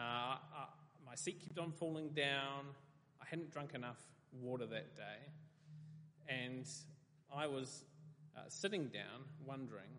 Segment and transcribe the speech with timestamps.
[0.00, 0.66] uh,
[1.06, 2.66] my seat kept on falling down.
[3.20, 3.98] I hadn't drunk enough
[4.40, 5.32] water that day.
[6.28, 6.66] And
[7.34, 7.84] I was
[8.36, 9.90] uh, sitting down wondering,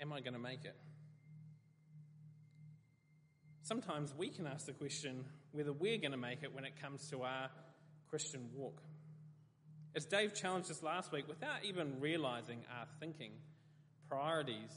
[0.00, 0.76] am I going to make it?
[3.62, 7.08] Sometimes we can ask the question whether we're going to make it when it comes
[7.10, 7.50] to our
[8.08, 8.80] Christian walk.
[9.94, 13.32] As Dave challenged us last week, without even realizing our thinking,
[14.08, 14.70] priorities,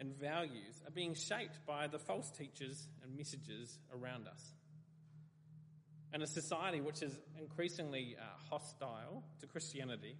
[0.00, 4.54] and values are being shaped by the false teachers and messages around us.
[6.12, 10.16] And a society which is increasingly uh, hostile to Christianity,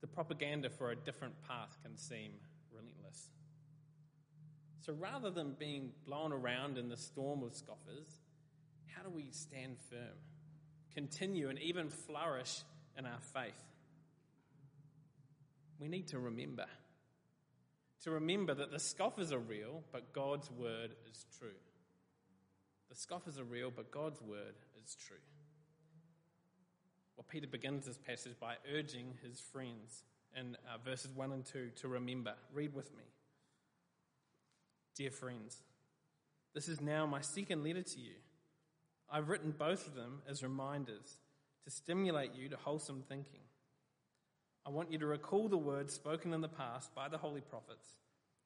[0.00, 2.32] the propaganda for a different path can seem
[2.72, 3.28] relentless.
[4.80, 8.20] So rather than being blown around in the storm of scoffers,
[8.94, 10.18] how do we stand firm,
[10.94, 12.62] continue, and even flourish
[12.98, 13.54] in our faith?
[15.78, 16.66] We need to remember.
[18.06, 21.58] To remember that the scoffers are real, but God's word is true.
[22.88, 25.16] The scoffers are real, but God's word is true.
[27.16, 30.04] Well, Peter begins this passage by urging his friends
[30.36, 32.34] in uh, verses 1 and 2 to remember.
[32.54, 33.02] Read with me.
[34.94, 35.64] Dear friends,
[36.54, 38.14] this is now my second letter to you.
[39.10, 41.18] I've written both of them as reminders
[41.64, 43.40] to stimulate you to wholesome thinking.
[44.66, 47.86] I want you to recall the words spoken in the past by the holy prophets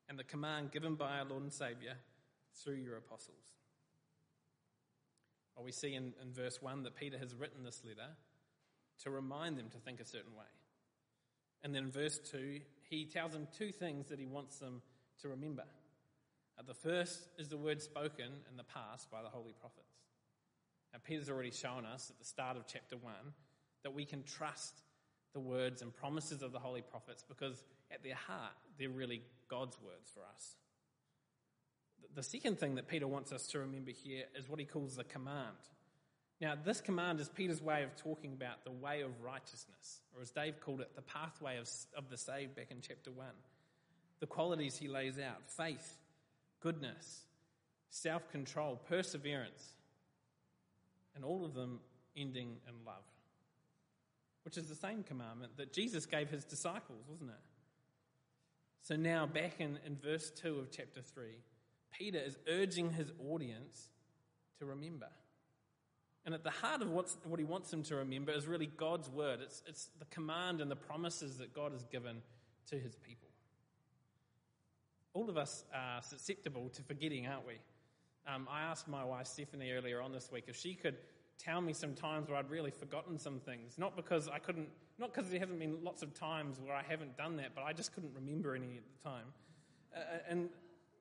[0.06, 1.94] and the command given by our Lord and Saviour
[2.62, 3.38] through your apostles.
[5.56, 8.10] Well, we see in, in verse 1 that Peter has written this letter
[9.04, 10.44] to remind them to think a certain way.
[11.64, 12.60] And then in verse 2,
[12.90, 14.82] he tells them two things that he wants them
[15.22, 15.64] to remember.
[16.58, 19.96] Uh, the first is the word spoken in the past by the holy prophets.
[20.92, 23.12] Now, Peter's already shown us at the start of chapter 1
[23.84, 24.82] that we can trust
[25.32, 29.76] the words and promises of the holy prophets because at their heart, they're really God's
[29.80, 30.56] words for us.
[32.14, 35.04] The second thing that Peter wants us to remember here is what he calls the
[35.04, 35.56] command.
[36.40, 40.30] Now, this command is Peter's way of talking about the way of righteousness, or as
[40.30, 43.26] Dave called it, the pathway of, of the saved back in chapter 1.
[44.20, 45.98] The qualities he lays out faith,
[46.60, 47.24] goodness,
[47.90, 49.74] self control, perseverance,
[51.14, 51.80] and all of them
[52.16, 53.04] ending in love,
[54.44, 57.42] which is the same commandment that Jesus gave his disciples, wasn't it?
[58.82, 61.26] So now, back in, in verse 2 of chapter 3,
[61.96, 63.88] Peter is urging his audience
[64.58, 65.08] to remember.
[66.24, 69.08] And at the heart of what's, what he wants them to remember is really God's
[69.08, 69.40] word.
[69.42, 72.22] It's, it's the command and the promises that God has given
[72.70, 73.28] to his people.
[75.12, 77.54] All of us are susceptible to forgetting, aren't we?
[78.26, 80.96] Um, I asked my wife Stephanie earlier on this week if she could
[81.44, 83.78] tell me some times where I'd really forgotten some things.
[83.78, 84.68] Not because I couldn't,
[84.98, 87.72] not because there hasn't been lots of times where I haven't done that, but I
[87.72, 89.26] just couldn't remember any at the time.
[89.96, 90.48] Uh, and,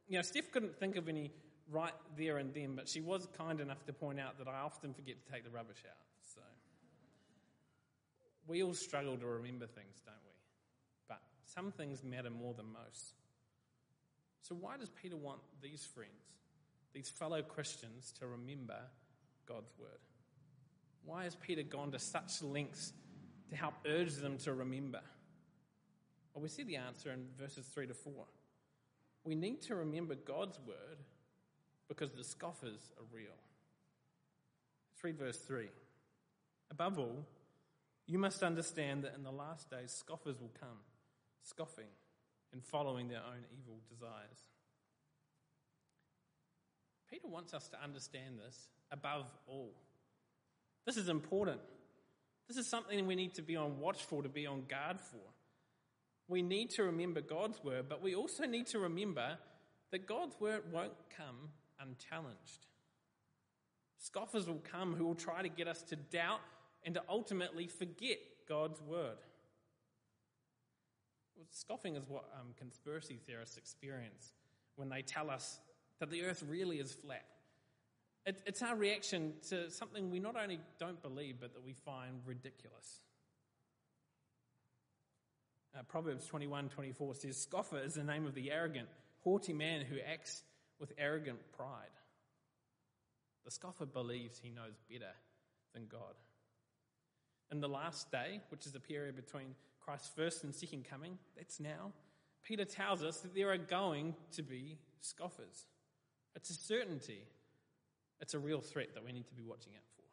[0.08, 1.32] you know, Steph couldn't think of any
[1.72, 4.94] right there and then, but she was kind enough to point out that I often
[4.94, 5.98] forget to take the rubbish out.
[6.34, 6.42] So
[8.48, 10.34] we all struggle to remember things, don't we?
[11.08, 13.14] But some things matter more than most.
[14.42, 16.12] So why does Peter want these friends,
[16.94, 18.80] these fellow Christians, to remember
[19.46, 20.00] God's word?
[21.06, 22.94] Why has Peter gone to such lengths
[23.50, 25.02] to help urge them to remember?
[26.34, 28.14] Well, we see the answer in verses 3 to 4.
[29.24, 30.98] We need to remember God's word
[31.88, 33.36] because the scoffers are real.
[34.92, 35.68] Let's read verse 3.
[36.72, 37.26] Above all,
[38.06, 40.78] you must understand that in the last days scoffers will come,
[41.44, 41.90] scoffing
[42.54, 44.48] and following their own evil desires.
[47.10, 49.74] Peter wants us to understand this above all.
[50.86, 51.60] This is important.
[52.48, 55.18] This is something we need to be on watch for, to be on guard for.
[56.28, 59.38] We need to remember God's word, but we also need to remember
[59.92, 61.50] that God's word won't come
[61.80, 62.68] unchallenged.
[63.98, 66.40] Scoffers will come who will try to get us to doubt
[66.84, 68.18] and to ultimately forget
[68.48, 69.18] God's word.
[71.36, 74.34] Well, scoffing is what um, conspiracy theorists experience
[74.76, 75.60] when they tell us
[76.00, 77.26] that the earth really is flat.
[78.26, 82.22] It, it's our reaction to something we not only don't believe, but that we find
[82.26, 83.00] ridiculous.
[85.78, 88.88] Uh, Proverbs 21 24 says, Scoffer is the name of the arrogant,
[89.24, 90.44] haughty man who acts
[90.80, 91.90] with arrogant pride.
[93.46, 95.12] The scoffer believes he knows better
[95.74, 96.16] than God.
[97.52, 101.60] In the last day, which is the period between Christ's first and second coming, that's
[101.60, 101.94] now,
[102.44, 105.66] Peter tells us that there are going to be scoffers.
[106.36, 107.24] It's a certainty.
[108.22, 110.04] It's a real threat that we need to be watching out for.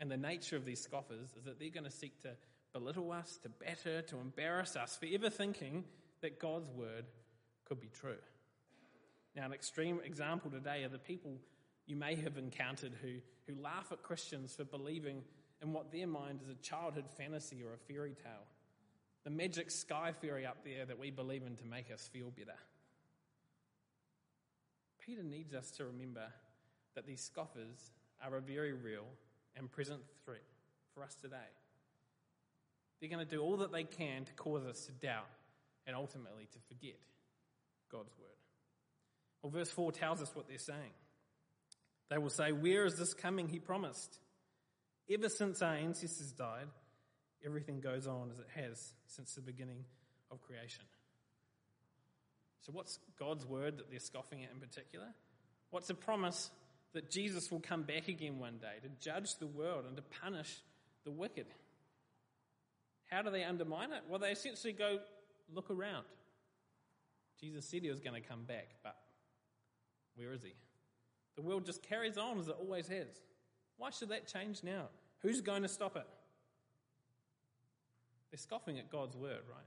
[0.00, 2.30] And the nature of these scoffers is that they're going to seek to
[2.72, 5.84] belittle us, to batter, to embarrass us for ever thinking
[6.22, 7.04] that God's word
[7.64, 8.16] could be true.
[9.36, 11.38] Now, an extreme example today are the people
[11.86, 13.14] you may have encountered who,
[13.46, 15.22] who laugh at Christians for believing
[15.62, 18.46] in what their mind is a childhood fantasy or a fairy tale.
[19.24, 22.58] The magic sky fairy up there that we believe in to make us feel better.
[25.04, 26.26] Peter needs us to remember
[26.94, 29.06] that these scoffers are a very real
[29.56, 30.42] and present threat
[30.94, 31.36] for us today.
[33.00, 35.26] They're going to do all that they can to cause us to doubt
[35.86, 36.98] and ultimately to forget
[37.90, 38.28] God's word.
[39.42, 40.92] Well, verse 4 tells us what they're saying.
[42.10, 44.18] They will say, Where is this coming he promised?
[45.10, 46.68] Ever since our ancestors died,
[47.44, 49.84] everything goes on as it has since the beginning
[50.30, 50.84] of creation.
[52.62, 55.06] So, what's God's word that they're scoffing at in particular?
[55.70, 56.50] What's a promise
[56.92, 60.62] that Jesus will come back again one day to judge the world and to punish
[61.04, 61.46] the wicked?
[63.10, 64.02] How do they undermine it?
[64.08, 65.00] Well, they essentially go,
[65.52, 66.04] look around.
[67.40, 68.96] Jesus said he was going to come back, but
[70.14, 70.54] where is he?
[71.34, 73.20] The world just carries on as it always has.
[73.76, 74.84] Why should that change now?
[75.22, 76.06] Who's going to stop it?
[78.30, 79.66] They're scoffing at God's word, right?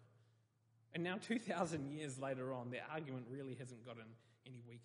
[0.95, 4.05] And now, 2,000 years later on, their argument really hasn't gotten
[4.47, 4.79] any weaker.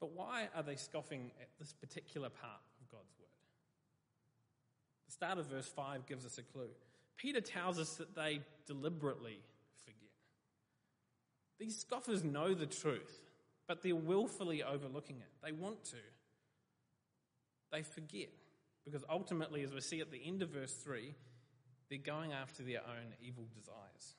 [0.00, 3.28] But why are they scoffing at this particular part of God's word?
[5.06, 6.70] The start of verse 5 gives us a clue.
[7.18, 9.40] Peter tells us that they deliberately
[9.84, 10.10] forget.
[11.60, 13.20] These scoffers know the truth,
[13.68, 15.28] but they're willfully overlooking it.
[15.44, 15.96] They want to.
[17.72, 18.30] They forget.
[18.86, 21.14] Because ultimately, as we see at the end of verse 3,
[21.88, 24.14] they're going after their own evil desires.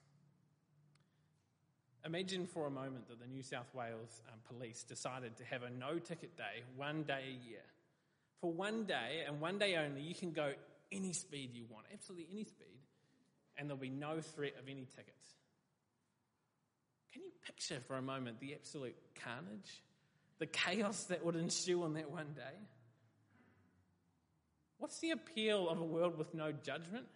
[2.06, 5.70] Imagine for a moment that the New South Wales um, police decided to have a
[5.70, 7.66] no ticket day one day a year.
[8.40, 10.54] For one day and one day only, you can go
[10.92, 12.80] any speed you want, absolutely any speed,
[13.58, 15.34] and there'll be no threat of any tickets.
[17.12, 19.84] Can you picture for a moment the absolute carnage,
[20.40, 22.58] the chaos that would ensue on that one day?
[24.78, 27.08] What's the appeal of a world with no judgment?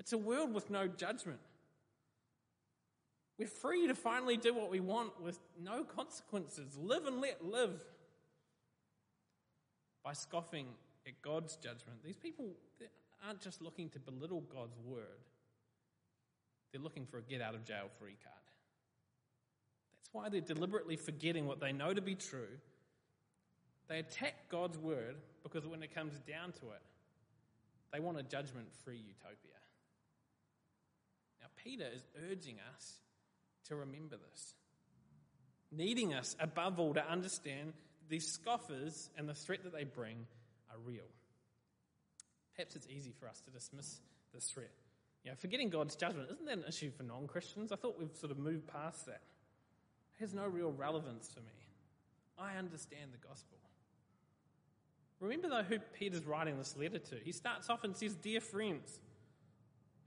[0.00, 1.38] It's a world with no judgment.
[3.38, 6.76] We're free to finally do what we want with no consequences.
[6.76, 7.82] Live and let live.
[10.02, 10.66] By scoffing
[11.06, 12.02] at God's judgment.
[12.02, 12.46] These people
[13.24, 15.04] aren't just looking to belittle God's word,
[16.72, 18.36] they're looking for a get out of jail free card.
[19.92, 22.58] That's why they're deliberately forgetting what they know to be true.
[23.88, 26.82] They attack God's word because when it comes down to it,
[27.92, 29.59] they want a judgment free utopia.
[31.62, 32.94] Peter is urging us
[33.68, 34.54] to remember this,
[35.70, 37.72] needing us above all to understand
[38.08, 40.26] these scoffers and the threat that they bring
[40.70, 41.08] are real.
[42.54, 44.00] Perhaps it's easy for us to dismiss
[44.34, 44.70] this threat.
[45.24, 47.72] You know, forgetting God's judgment, isn't that an issue for non Christians?
[47.72, 49.20] I thought we've sort of moved past that.
[50.16, 51.46] It has no real relevance for me.
[52.38, 53.58] I understand the gospel.
[55.20, 57.16] Remember, though, who Peter's writing this letter to.
[57.22, 58.98] He starts off and says, Dear friends,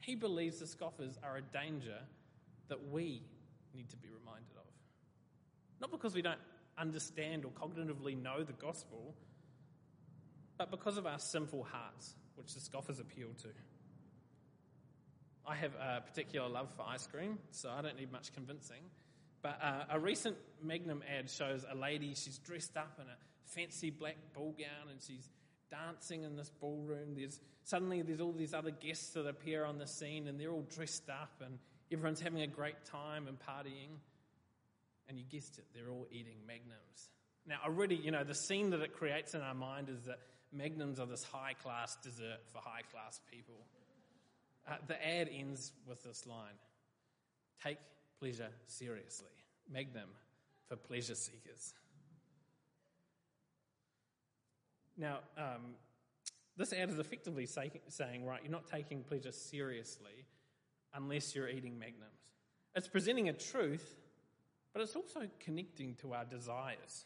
[0.05, 1.97] he believes the scoffers are a danger
[2.67, 3.23] that we
[3.73, 4.69] need to be reminded of.
[5.79, 6.39] Not because we don't
[6.77, 9.15] understand or cognitively know the gospel,
[10.57, 13.47] but because of our sinful hearts, which the scoffers appeal to.
[15.45, 18.83] I have a particular love for ice cream, so I don't need much convincing.
[19.41, 23.89] But uh, a recent Magnum ad shows a lady, she's dressed up in a fancy
[23.89, 25.29] black ball gown and she's
[25.73, 27.15] dancing in this ballroom.
[27.15, 30.67] There's suddenly there's all these other guests that appear on the scene and they're all
[30.73, 31.57] dressed up and
[31.91, 33.97] everyone's having a great time and partying.
[35.09, 37.09] And you guessed it, they're all eating magnums.
[37.45, 40.19] Now, already, you know, the scene that it creates in our mind is that
[40.53, 43.55] magnums are this high class dessert for high class people.
[44.65, 46.55] Uh, the ad ends with this line
[47.63, 47.77] Take
[48.19, 49.31] pleasure seriously.
[49.71, 50.09] Magnum
[50.67, 51.73] for pleasure seekers.
[54.97, 55.75] Now, um,
[56.57, 60.25] this ad is effectively say, saying, right, you're not taking pleasure seriously
[60.93, 62.11] unless you're eating magnums.
[62.75, 63.95] It's presenting a truth,
[64.73, 67.05] but it's also connecting to our desires.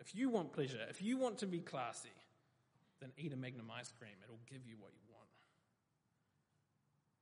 [0.00, 2.08] If you want pleasure, if you want to be classy,
[3.00, 4.12] then eat a Magnum ice cream.
[4.24, 5.28] It'll give you what you want.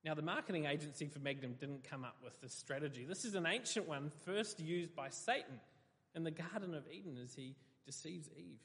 [0.04, 3.04] Now, the marketing agency for Magnum didn't come up with this strategy.
[3.04, 5.60] This is an ancient one, first used by Satan
[6.14, 7.54] in the Garden of Eden as he
[7.84, 8.60] deceives Eve.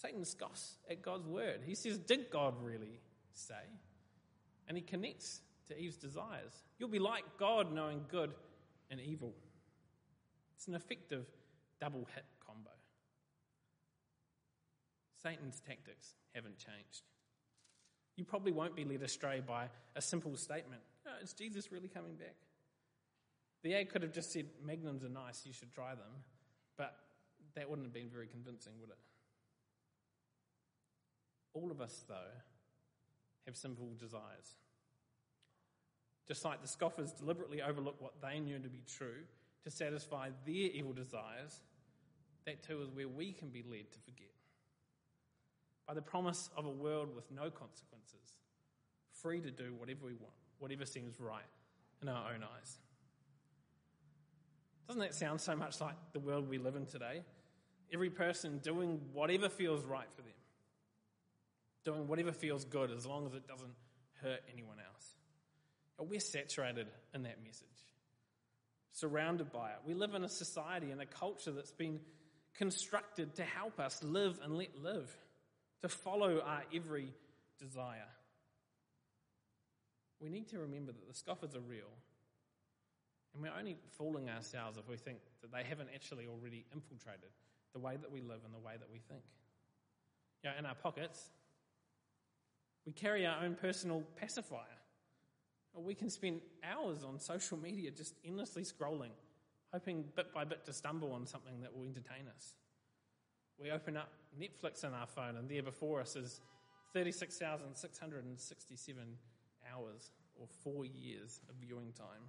[0.00, 1.60] Satan scoffs at God's word.
[1.64, 3.00] He says, Did God really
[3.32, 3.54] say?
[4.68, 6.62] And he connects to Eve's desires.
[6.78, 8.32] You'll be like God, knowing good
[8.90, 9.34] and evil.
[10.56, 11.26] It's an effective
[11.80, 12.70] double hit combo.
[15.22, 17.02] Satan's tactics haven't changed.
[18.16, 22.14] You probably won't be led astray by a simple statement oh, Is Jesus really coming
[22.14, 22.36] back?
[23.62, 26.24] The ad could have just said, Magnums are nice, you should try them,
[26.78, 26.96] but
[27.54, 28.96] that wouldn't have been very convincing, would it?
[31.54, 32.14] All of us, though,
[33.46, 34.56] have sinful desires.
[36.28, 39.24] Just like the scoffers deliberately overlooked what they knew to be true
[39.64, 41.60] to satisfy their evil desires,
[42.46, 44.30] that too is where we can be led to forget.
[45.86, 48.38] By the promise of a world with no consequences,
[49.12, 51.42] free to do whatever we want, whatever seems right
[52.00, 52.78] in our own eyes.
[54.86, 57.22] Doesn't that sound so much like the world we live in today?
[57.92, 60.32] Every person doing whatever feels right for them,
[61.84, 63.74] doing whatever feels good as long as it doesn't
[64.22, 65.14] hurt anyone else.
[65.98, 67.66] We're saturated in that message,
[68.92, 69.76] surrounded by it.
[69.86, 72.00] We live in a society and a culture that's been
[72.54, 75.14] constructed to help us live and let live,
[75.82, 77.12] to follow our every
[77.58, 78.08] desire.
[80.20, 81.92] We need to remember that the scoffers are real.
[83.34, 87.30] And we're only fooling ourselves if we think that they haven't actually already infiltrated
[87.72, 89.22] the way that we live and the way that we think.
[90.42, 91.30] You know, in our pockets,
[92.86, 94.64] we carry our own personal pacifier.
[95.72, 99.12] Or we can spend hours on social media just endlessly scrolling,
[99.72, 102.54] hoping bit by bit to stumble on something that will entertain us.
[103.58, 104.10] We open up
[104.40, 106.40] Netflix on our phone, and there before us is
[106.92, 109.02] 36,667
[109.72, 110.10] hours
[110.40, 112.24] or four years of viewing time.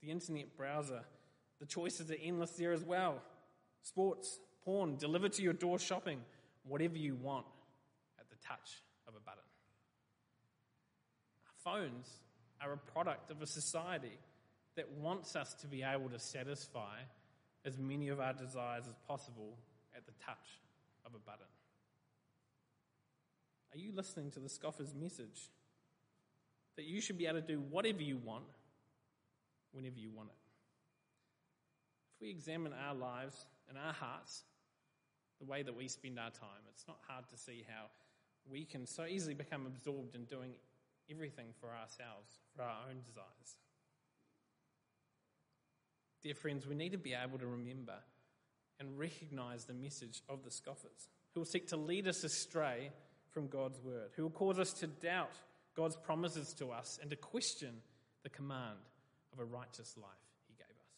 [0.00, 1.02] The internet browser,
[1.58, 3.20] the choices are endless there as well.
[3.82, 6.22] Sports, porn, delivered to your door shopping,
[6.64, 7.44] whatever you want
[8.46, 9.42] touch of a button.
[11.64, 12.08] Phones
[12.60, 14.18] are a product of a society
[14.76, 16.98] that wants us to be able to satisfy
[17.64, 19.56] as many of our desires as possible
[19.96, 20.60] at the touch
[21.04, 21.46] of a button.
[23.74, 25.50] Are you listening to the scoffer's message?
[26.76, 28.44] That you should be able to do whatever you want,
[29.72, 30.36] whenever you want it.
[32.14, 34.44] If we examine our lives and our hearts,
[35.40, 37.86] the way that we spend our time, it's not hard to see how
[38.50, 40.52] we can so easily become absorbed in doing
[41.10, 43.56] everything for ourselves, for our own desires.
[46.22, 47.94] Dear friends, we need to be able to remember
[48.80, 52.90] and recognize the message of the scoffers who will seek to lead us astray
[53.30, 55.32] from God's word, who will cause us to doubt
[55.76, 57.74] God's promises to us and to question
[58.22, 58.78] the command
[59.32, 60.10] of a righteous life
[60.48, 60.96] he gave us.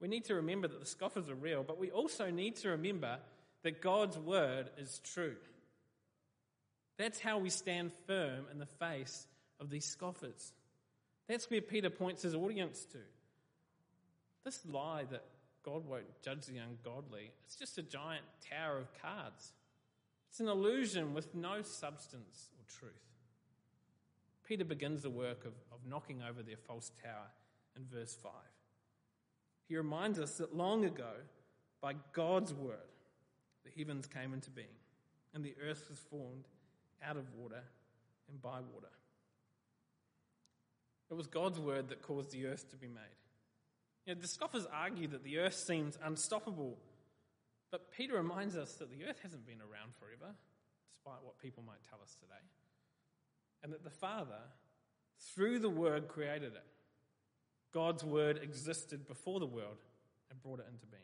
[0.00, 3.18] We need to remember that the scoffers are real, but we also need to remember
[3.62, 5.36] that God's word is true.
[7.00, 9.26] That's how we stand firm in the face
[9.58, 10.52] of these scoffers.
[11.28, 12.98] That's where Peter points his audience to.
[14.44, 15.24] This lie that
[15.64, 19.54] God won't judge the ungodly, it's just a giant tower of cards.
[20.28, 22.92] It's an illusion with no substance or truth.
[24.46, 27.30] Peter begins the work of, of knocking over their false tower
[27.76, 28.30] in verse 5.
[29.68, 31.12] He reminds us that long ago,
[31.80, 32.76] by God's word,
[33.64, 34.66] the heavens came into being,
[35.32, 36.44] and the earth was formed
[37.06, 37.62] out of water
[38.28, 38.88] and by water.
[41.10, 43.18] It was God's word that caused the earth to be made.
[44.06, 46.78] You know, the scoffers argue that the earth seems unstoppable,
[47.70, 50.32] but Peter reminds us that the earth hasn't been around forever,
[50.94, 52.42] despite what people might tell us today,
[53.62, 54.40] and that the Father,
[55.34, 56.64] through the Word, created it.
[57.72, 59.78] God's Word existed before the world
[60.30, 61.02] and brought it into being.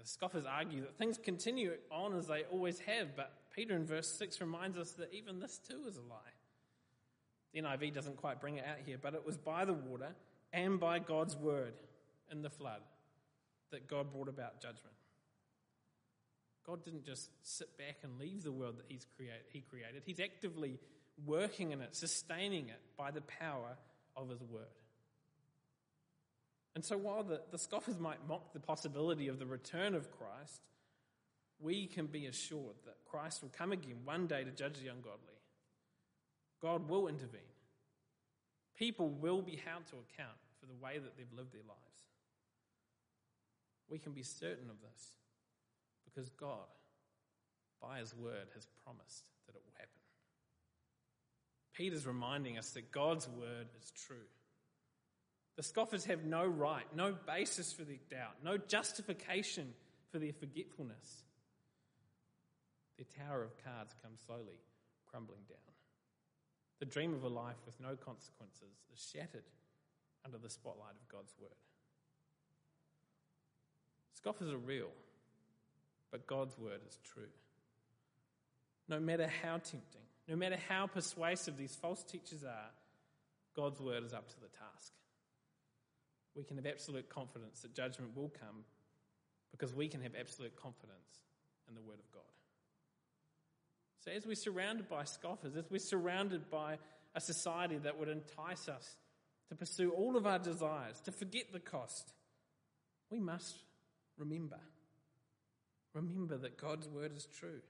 [0.00, 4.08] The scoffers argue that things continue on as they always have, but Peter in verse
[4.08, 6.16] 6 reminds us that even this too is a lie.
[7.52, 10.14] The NIV doesn't quite bring it out here, but it was by the water
[10.52, 11.74] and by God's word
[12.30, 12.80] in the flood
[13.70, 14.94] that God brought about judgment.
[16.66, 20.02] God didn't just sit back and leave the world that he's create, He created.
[20.04, 20.78] He's actively
[21.24, 23.76] working in it, sustaining it by the power
[24.16, 24.66] of His word.
[26.76, 30.60] And so while the, the scoffers might mock the possibility of the return of Christ,
[31.58, 35.40] we can be assured that Christ will come again one day to judge the ungodly.
[36.60, 37.40] God will intervene.
[38.78, 42.02] People will be held to account for the way that they've lived their lives.
[43.88, 45.12] We can be certain of this
[46.04, 46.68] because God,
[47.80, 49.88] by His word, has promised that it will happen.
[51.72, 54.28] Peter's reminding us that God's word is true.
[55.56, 59.72] The scoffers have no right, no basis for their doubt, no justification
[60.12, 61.24] for their forgetfulness.
[62.98, 64.60] Their tower of cards comes slowly
[65.10, 65.58] crumbling down.
[66.78, 69.44] The dream of a life with no consequences is shattered
[70.26, 71.50] under the spotlight of God's word.
[74.12, 74.90] Scoffers are real,
[76.10, 77.30] but God's word is true.
[78.88, 82.70] No matter how tempting, no matter how persuasive these false teachers are,
[83.54, 84.92] God's word is up to the task.
[86.36, 88.64] We can have absolute confidence that judgment will come
[89.50, 91.22] because we can have absolute confidence
[91.68, 92.22] in the word of God.
[94.04, 96.78] So, as we're surrounded by scoffers, as we're surrounded by
[97.14, 98.96] a society that would entice us
[99.48, 102.12] to pursue all of our desires, to forget the cost,
[103.10, 103.56] we must
[104.18, 104.60] remember.
[105.94, 107.60] Remember that God's word is true.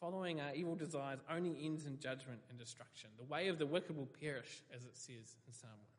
[0.00, 3.10] Following our evil desires only ends in judgment and destruction.
[3.18, 5.97] The way of the wicked will perish, as it says in Psalm 1.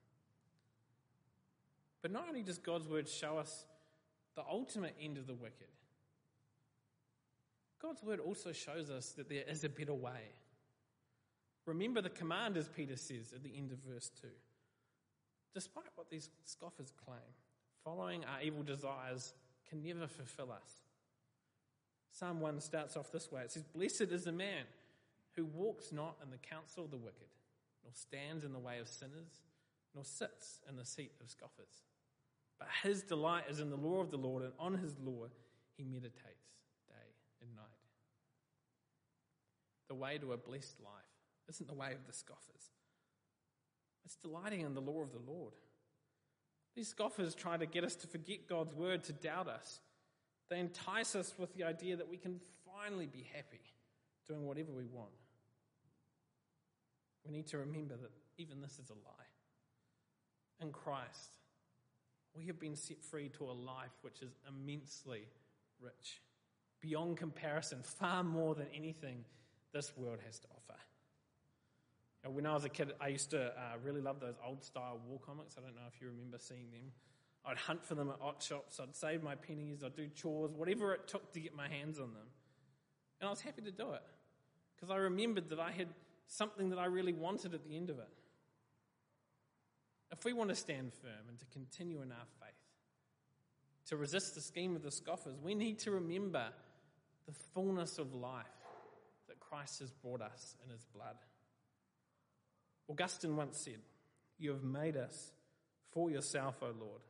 [2.01, 3.65] But not only does God's word show us
[4.35, 5.67] the ultimate end of the wicked,
[7.81, 10.33] God's word also shows us that there is a better way.
[11.65, 14.27] Remember the command, as Peter says at the end of verse 2.
[15.53, 17.19] Despite what these scoffers claim,
[17.83, 19.33] following our evil desires
[19.69, 20.83] can never fulfill us.
[22.11, 24.65] Psalm 1 starts off this way it says, Blessed is the man
[25.35, 27.29] who walks not in the counsel of the wicked,
[27.83, 29.41] nor stands in the way of sinners,
[29.95, 31.83] nor sits in the seat of scoffers.
[32.59, 35.27] But his delight is in the law of the Lord, and on his law
[35.77, 36.13] he meditates
[36.89, 37.65] day and night.
[39.87, 40.91] The way to a blessed life
[41.47, 42.71] isn't the way of the scoffers,
[44.05, 45.53] it's delighting in the law of the Lord.
[46.75, 49.81] These scoffers try to get us to forget God's word, to doubt us.
[50.49, 53.61] They entice us with the idea that we can finally be happy
[54.27, 55.09] doing whatever we want.
[57.25, 59.27] We need to remember that even this is a lie.
[60.61, 61.37] In Christ,
[62.35, 65.27] we have been set free to a life which is immensely
[65.81, 66.21] rich,
[66.81, 69.23] beyond comparison, far more than anything
[69.73, 70.79] this world has to offer.
[72.27, 75.19] When I was a kid, I used to uh, really love those old style war
[75.25, 75.55] comics.
[75.57, 76.91] I don't know if you remember seeing them.
[77.45, 78.79] I'd hunt for them at odd shops.
[78.79, 79.83] I'd save my pennies.
[79.83, 82.27] I'd do chores, whatever it took to get my hands on them.
[83.21, 84.03] And I was happy to do it
[84.75, 85.87] because I remembered that I had
[86.27, 88.09] something that I really wanted at the end of it.
[90.11, 92.53] If we want to stand firm and to continue in our faith,
[93.87, 96.45] to resist the scheme of the scoffers, we need to remember
[97.25, 98.45] the fullness of life
[99.27, 101.15] that Christ has brought us in his blood.
[102.87, 103.79] Augustine once said,
[104.37, 105.31] You have made us
[105.91, 107.01] for yourself, O Lord,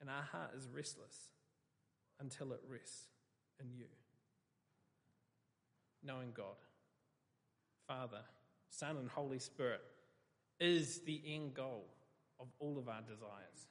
[0.00, 1.16] and our heart is restless
[2.20, 3.08] until it rests
[3.60, 3.86] in you.
[6.04, 6.56] Knowing God,
[7.86, 8.20] Father,
[8.70, 9.80] Son, and Holy Spirit
[10.60, 11.84] is the end goal
[12.40, 13.68] of all of our desires.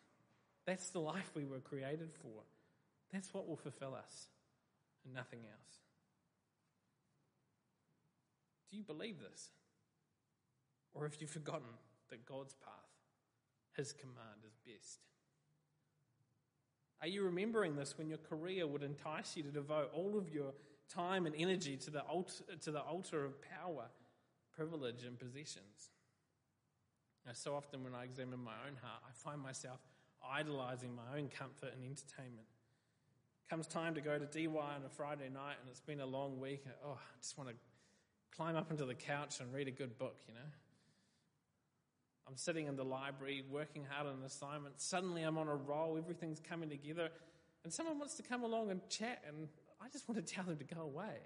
[0.66, 2.44] That's the life we were created for.
[3.12, 4.28] That's what will fulfill us
[5.06, 5.80] and nothing else.
[8.70, 9.50] Do you believe this?
[10.94, 11.68] Or have you forgotten
[12.10, 12.74] that God's path,
[13.76, 15.00] His command, is best?
[17.02, 20.54] Are you remembering this when your career would entice you to devote all of your
[20.94, 23.86] time and energy to the altar, to the altar of power,
[24.56, 25.92] privilege, and possessions?
[27.28, 29.82] Now, so often when I examine my own heart, I find myself
[30.26, 32.48] idolizing my own comfort and entertainment.
[33.50, 36.40] Comes time to go to DY on a Friday night, and it's been a long
[36.40, 36.62] week.
[36.64, 37.56] And, oh, I just want to
[38.34, 40.50] climb up into the couch and read a good book, you know.
[42.30, 44.80] I'm sitting in the library working hard on an assignment.
[44.80, 47.10] Suddenly I'm on a roll, everything's coming together,
[47.66, 49.50] and someone wants to come along and chat, and
[49.82, 51.20] I just want to tell them to go away.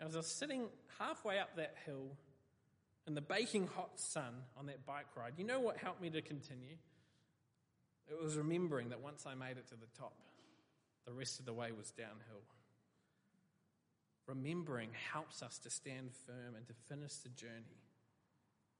[0.00, 2.16] As I was sitting halfway up that hill
[3.06, 6.22] in the baking hot sun on that bike ride, you know what helped me to
[6.22, 6.76] continue?
[8.08, 10.14] It was remembering that once I made it to the top,
[11.06, 12.42] the rest of the way was downhill
[14.26, 17.82] remembering helps us to stand firm and to finish the journey,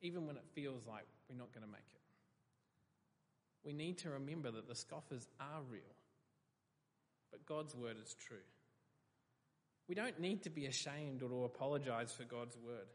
[0.01, 2.01] even when it feels like we're not going to make it.
[3.65, 5.83] We need to remember that the scoffers are real,
[7.31, 8.37] but God's word is true.
[9.89, 12.89] We don't need to be ashamed or to apologize for God's word.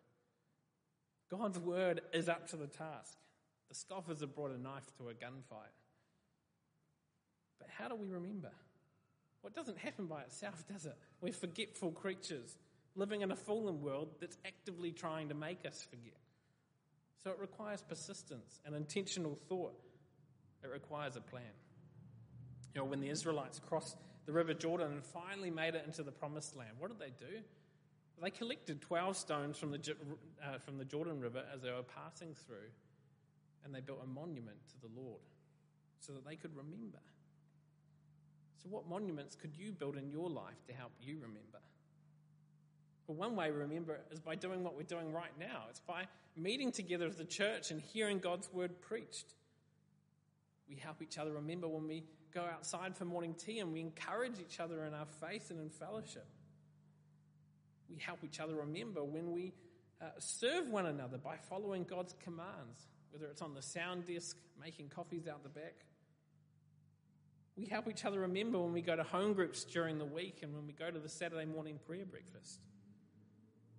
[1.29, 3.17] God's word is up to the task.
[3.69, 5.75] The scoffers have brought a knife to a gunfight.
[7.59, 8.51] But how do we remember?
[9.41, 10.97] Well, it doesn't happen by itself, does it?
[11.21, 12.57] We're forgetful creatures
[12.95, 16.17] living in a fallen world that's actively trying to make us forget.
[17.23, 19.79] So it requires persistence and intentional thought.
[20.63, 21.43] It requires a plan.
[22.73, 26.11] You know, when the Israelites crossed the River Jordan and finally made it into the
[26.11, 27.39] promised land, what did they do?
[28.21, 29.95] They collected 12 stones from the,
[30.43, 32.69] uh, from the Jordan River as they were passing through,
[33.63, 35.21] and they built a monument to the Lord
[35.99, 36.99] so that they could remember.
[38.61, 41.59] So, what monuments could you build in your life to help you remember?
[43.07, 45.63] Well, one way we remember is by doing what we're doing right now.
[45.69, 46.03] It's by
[46.35, 49.33] meeting together as the church and hearing God's word preached.
[50.69, 52.03] We help each other remember when we
[52.33, 55.69] go outside for morning tea and we encourage each other in our faith and in
[55.69, 56.27] fellowship.
[57.89, 59.53] We help each other remember when we
[60.01, 64.89] uh, serve one another by following God's commands, whether it's on the sound desk, making
[64.89, 65.75] coffees out the back.
[67.57, 70.53] We help each other remember when we go to home groups during the week and
[70.53, 72.61] when we go to the Saturday morning prayer breakfast.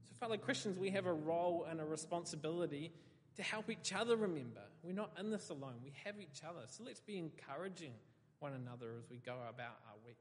[0.05, 2.93] So, fellow Christians, we have a role and a responsibility
[3.37, 4.61] to help each other remember.
[4.83, 6.61] We're not in this alone, we have each other.
[6.67, 7.93] So, let's be encouraging
[8.41, 10.19] one another as we go about our week.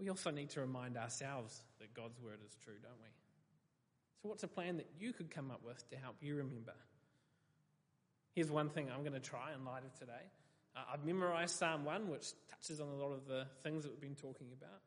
[0.00, 3.08] We also need to remind ourselves that God's word is true, don't we?
[4.22, 6.72] So, what's a plan that you could come up with to help you remember?
[8.34, 10.24] Here's one thing I'm going to try in light of today.
[10.74, 14.00] Uh, I've memorized Psalm 1, which touches on a lot of the things that we've
[14.00, 14.80] been talking about.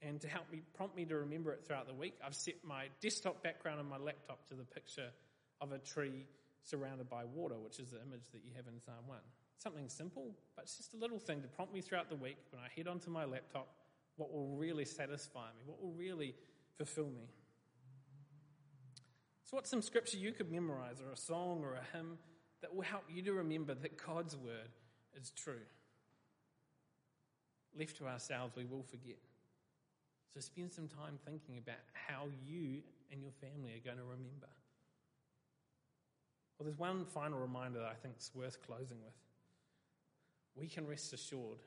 [0.00, 2.86] And to help me, prompt me to remember it throughout the week, I've set my
[3.02, 5.10] desktop background on my laptop to the picture
[5.60, 6.24] of a tree
[6.62, 9.18] surrounded by water, which is the image that you have in Psalm 1.
[9.58, 12.62] Something simple, but it's just a little thing to prompt me throughout the week when
[12.62, 13.68] I head onto my laptop
[14.18, 16.34] what will really satisfy me, what will really
[16.76, 17.30] fulfill me.
[19.44, 22.18] So, what's some scripture you could memorize, or a song, or a hymn
[22.60, 24.68] that will help you to remember that God's word
[25.18, 25.64] is true?
[27.78, 29.16] Left to ourselves, we will forget.
[30.34, 34.48] So, spend some time thinking about how you and your family are going to remember.
[36.58, 39.14] Well, there's one final reminder that I think is worth closing with.
[40.56, 41.58] We can rest assured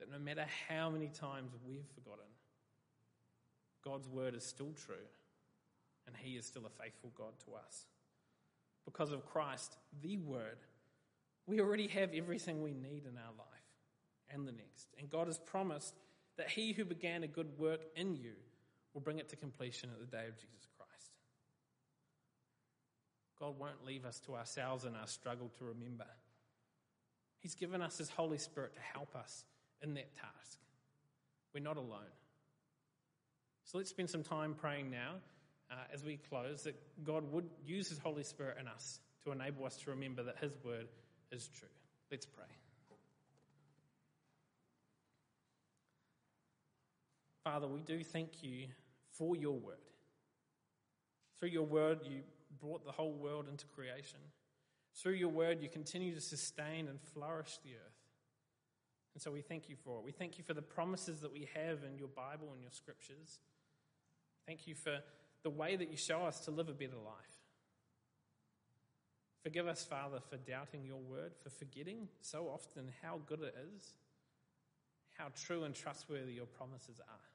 [0.00, 2.24] that no matter how many times we've forgotten,
[3.84, 5.06] God's word is still true
[6.06, 7.86] and he is still a faithful God to us.
[8.84, 10.58] Because of Christ, the word,
[11.46, 13.46] we already have everything we need in our life
[14.30, 14.88] and the next.
[14.98, 15.94] And God has promised
[16.36, 18.32] that he who began a good work in you
[18.94, 21.12] will bring it to completion at the day of Jesus Christ.
[23.38, 26.06] God won't leave us to ourselves in our struggle to remember.
[27.38, 29.44] He's given us his Holy Spirit to help us
[29.82, 30.58] in that task.
[31.54, 32.14] We're not alone.
[33.64, 35.14] So let's spend some time praying now
[35.70, 39.64] uh, as we close that God would use His Holy Spirit in us to enable
[39.64, 40.88] us to remember that His word
[41.30, 41.68] is true.
[42.10, 42.46] Let's pray.
[47.44, 48.66] Father, we do thank you
[49.12, 49.76] for your word.
[51.38, 52.20] Through your word, you
[52.60, 54.18] brought the whole world into creation.
[54.94, 57.99] Through your word, you continue to sustain and flourish the earth.
[59.14, 60.04] And so we thank you for it.
[60.04, 63.40] We thank you for the promises that we have in your Bible and your scriptures.
[64.46, 64.98] Thank you for
[65.42, 67.40] the way that you show us to live a better life.
[69.42, 73.94] Forgive us, Father, for doubting your word, for forgetting so often how good it is,
[75.16, 77.30] how true and trustworthy your promises are.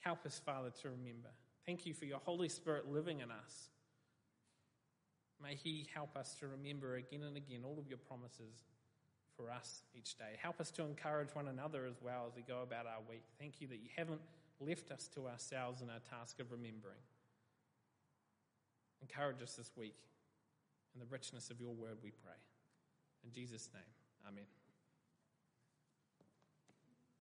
[0.00, 1.28] Help us, Father, to remember.
[1.66, 3.70] Thank you for your Holy Spirit living in us.
[5.42, 8.64] May He help us to remember again and again all of your promises
[9.40, 10.36] for us each day.
[10.42, 13.24] Help us to encourage one another as well as we go about our week.
[13.38, 14.20] Thank you that you haven't
[14.60, 17.00] left us to ourselves in our task of remembering.
[19.00, 19.96] Encourage us this week
[20.94, 22.38] in the richness of your word, we pray.
[23.24, 23.82] In Jesus' name,
[24.28, 24.44] amen.